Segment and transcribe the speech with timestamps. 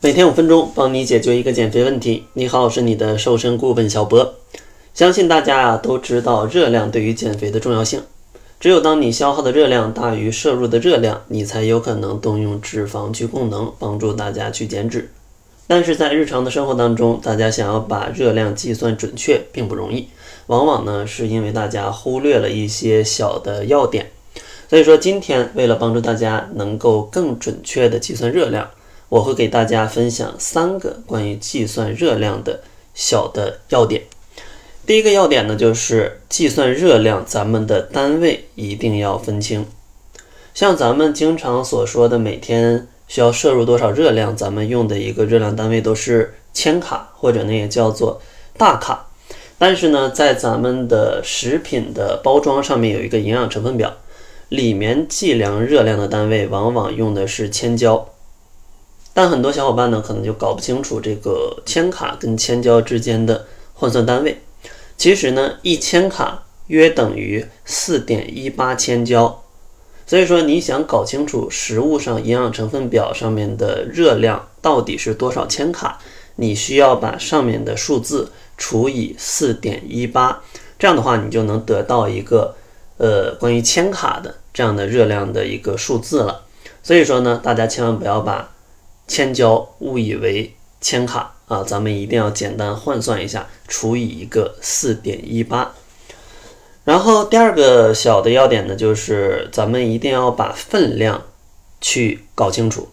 [0.00, 2.22] 每天五分钟，帮你解决一个减肥问题。
[2.34, 4.36] 你好，我是你的瘦身顾问小博。
[4.94, 8.00] 相信大家啊都知道热量对于减肥的重要性。
[8.60, 15.10] 只有当你消耗的热量大于摄入的热量，你才有可能动用脂肪去供能，帮助大家去减脂。
[15.66, 20.06] 但是在日常的生活当中，大家想要把热量计算准确并不容易，
[20.46, 24.08] 往往呢是因为大家忽略了一些小的要点。
[24.70, 28.70] 所以说，今天为了帮助大家能够更准确的计算热量。
[29.08, 32.60] 我会给大家分享三个关于计算热量的
[32.94, 34.02] 小的要点。
[34.86, 39.66] 第一个要点呢，就是计算热量，咱们的单位一定要分清。
[40.54, 48.20] 像咱们经常所说的，每天需要摄入多少热量，咱们用的一个热量单位都是千卡，或者呢也叫做
[48.56, 49.08] 大卡。
[49.58, 53.96] 但是呢，在咱们的食品的包装上面有一个营养成分表，
[54.48, 58.08] 里面计量热量的单位往往用的是千焦。
[59.20, 64.40] 但很多小伙伴呢，可能就搞不清楚这个千卡跟千焦之间的换算单位。
[64.96, 69.42] 其实呢，一千卡约等于四点一八千焦。
[70.06, 75.98] 所以说，你想搞清楚食物上营养成分表上面的热量到底是多少千卡，
[76.36, 80.40] 你需要把上面的数字除以四点一八，
[80.78, 82.54] 这样的话，你就能得到一个
[82.98, 86.44] 呃关于千卡的这样的热量的一个数字了。
[86.84, 88.48] 所以说呢，大家千万不要把
[89.08, 95.74] 千焦误以为千卡啊，咱们一定要简单换算一下，除以一个四点一八。
[96.84, 101.22] 然后第二个小的要点呢，就是咱们一定要把分量
[101.80, 102.88] 去搞清楚，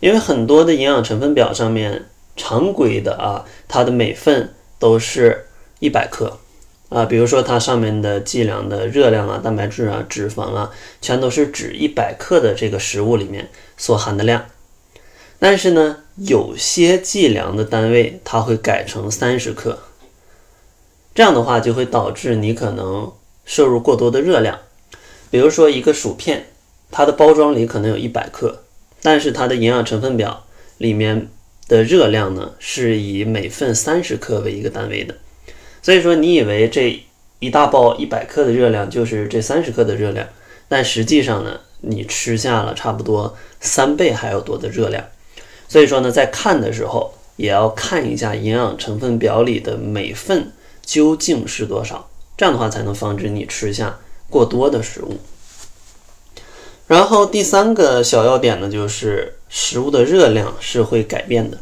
[0.00, 2.06] 因为很多的营养成分表上面
[2.36, 5.46] 常规的啊，它的每份都是
[5.80, 6.38] 一百克
[6.88, 10.70] 啊，比如说它上面的计量的热量啊、蛋白质啊、脂肪啊，
[11.02, 14.46] 全都是指一百克的这个食物里面所含的量。
[15.40, 19.78] 但是呢，有些计量的单位它会改成三十克，
[21.14, 23.12] 这样的话就会导致你可能
[23.44, 24.58] 摄入过多的热量。
[25.30, 26.48] 比如说一个薯片，
[26.90, 28.64] 它的包装里可能有一百克，
[29.00, 30.44] 但是它的营养成分表
[30.78, 31.28] 里面
[31.68, 35.14] 的热量呢是以每份三十克为一个单位的。
[35.82, 37.00] 所以说你以为这
[37.38, 40.26] 一大包一百克的热量就是这三十克的热量，
[40.66, 45.04] 但实际上呢，你吃下了差不多三倍还要多的热量。
[45.68, 50.50] 所以说呢，在看的时候也要看一下营养成分表里的每份
[50.82, 52.08] 究竟是多少，
[52.38, 53.98] 这样的话才能防止你吃下
[54.30, 55.18] 过多的食物。
[56.86, 61.58] 然后第三个小要点呢，就是食物的热量是会改变的。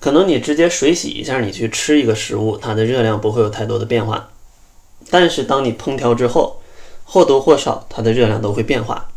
[0.00, 4.30] 可能你直接水洗一下，你去吃一个食物，它的热量不会有太多的变化。
[5.10, 6.60] 但是当你烹调之后，
[7.04, 9.08] 或多或少它的热量都会变化。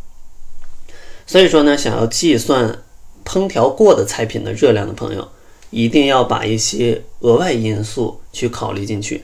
[1.26, 2.84] 所以说呢，想要计算。
[3.32, 5.26] 烹调过的菜品的热量的朋友，
[5.70, 9.24] 一定要把一些额外因素去考虑进去。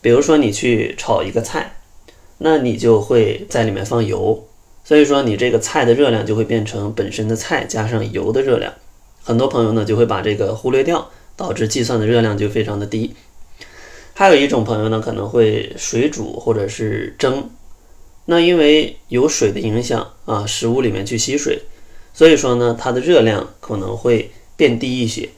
[0.00, 1.74] 比如说，你去炒一个菜，
[2.38, 4.46] 那你就会在里面放油，
[4.84, 8.72] 所以说你这个菜的热量就会变成本身的菜加上油的热量。
[9.24, 13.16] 很多朋友呢就会把这个忽略掉，导致计算的热量就非常的低。
[14.12, 17.50] 还有一种朋友呢可能会水煮或者是蒸，
[18.26, 21.62] 那因为有水的影响啊，食物里面去吸水。
[22.14, 25.28] 所以说呢，它的热量可能会变低一些，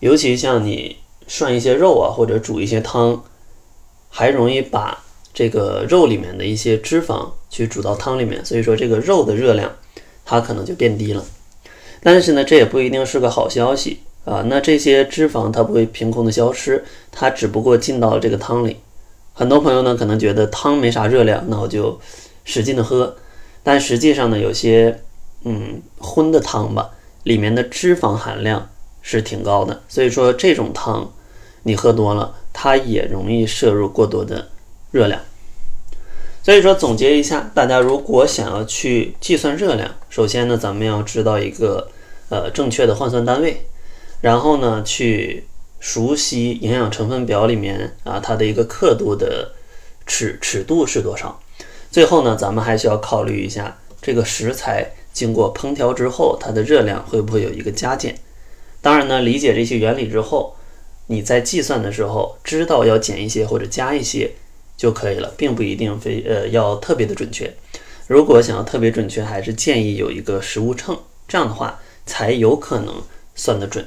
[0.00, 3.24] 尤其像你涮一些肉啊，或者煮一些汤，
[4.10, 5.02] 还容易把
[5.32, 9.74] 这个肉里面的一些脂肪去煮到汤里面，所以说这个肉的热量
[10.26, 11.24] 它可能就变低了。
[12.02, 14.44] 但是呢，这也不一定是个好消息啊。
[14.48, 18.76] 那这些脂肪它不会凭空的消失，它只不过进到了这个汤里。
[19.32, 21.98] 很多朋友呢可能觉得汤没啥热量，那我就
[22.44, 23.16] 使劲的喝，
[23.62, 25.00] 但实际上呢，有些。
[25.44, 26.90] 嗯，荤的汤吧，
[27.22, 28.68] 里面的脂肪含量
[29.00, 31.12] 是挺高的，所以说这种汤
[31.62, 34.48] 你喝多了，它也容易摄入过多的
[34.90, 35.20] 热量。
[36.42, 41.88] 所以说总结一下，大家如果想要去计算热量，首先呢，咱们要知道一个
[42.30, 43.64] 呃正确的换算单位，
[44.20, 45.46] 然后呢，去
[45.78, 49.52] 熟悉营养成分表里面啊它的一个刻度的
[50.04, 51.40] 尺尺度是多少。
[51.92, 54.90] 最后呢，咱们还需要考虑一下这个食材。
[55.18, 58.14] 经过烹调之后，它的热量会不会有一个加减？
[58.80, 60.54] 当然呢，理解这些原理之后，
[61.08, 64.30] 你在计算的时候知道要减一些或者加一些
[64.76, 67.52] 就可以了，并不一定非呃要特别的准确。
[68.06, 73.02] 如果想要特别准确，还是建议有一个食物秤，这样的话才有可能
[73.34, 73.84] 算得准。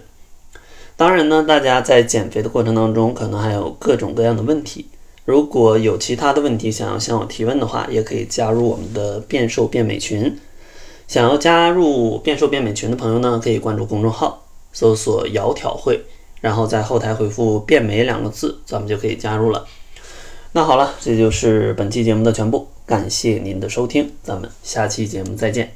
[0.98, 4.88] 当然呢，大家在减肥的过程当中，可能还有各种各样的问题。
[5.24, 10.38] 如果有其他的问题想要向我提问的话，也可以加入我们的变瘦变美群。
[11.12, 16.06] 想要加入变瘦变美群的朋友呢，可以关注公众号，搜索“窈窕会”，
[16.40, 19.68] 然后在后台回复“变美”两个字，咱们就可以加入了。
[20.54, 25.74] 那好了，这就是本期节目的全部，感谢您的收听，咱们下期节目再见。